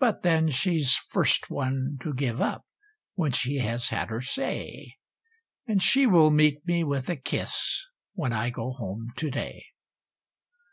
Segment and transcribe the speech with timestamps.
[0.00, 2.66] But then she's first one to give up
[3.14, 4.96] when she has had her say;
[5.68, 9.66] And she will meet me with a kiss, when I go home to day.